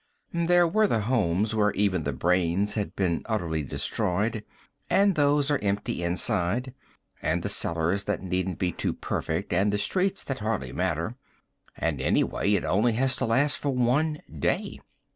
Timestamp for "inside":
6.01-6.73